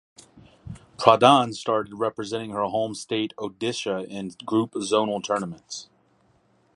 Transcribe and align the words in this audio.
Pradhan 0.97 1.53
started 1.53 1.93
representing 1.99 2.49
her 2.49 2.63
home 2.63 2.95
state 2.95 3.35
Odisha 3.37 4.03
in 4.07 4.31
group 4.43 4.71
zonal 4.71 5.23
tournaments. 5.23 5.89